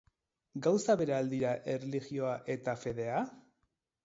[0.67, 3.23] Gauza bera al dira erlijioa eta fedea?